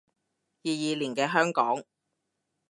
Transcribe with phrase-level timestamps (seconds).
[0.03, 0.05] 二二
[0.95, 1.83] 年嘅香港